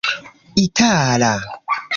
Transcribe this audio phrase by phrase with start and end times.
[0.65, 1.31] itala